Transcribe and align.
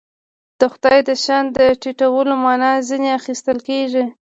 د 0.59 0.61
خدای 0.73 0.99
د 1.07 1.09
شأن 1.23 1.45
د 1.57 1.59
ټیټولو 1.81 2.31
معنا 2.43 2.71
ځنې 2.89 3.09
اخیستل 3.19 3.57
کېږي. 3.67 4.03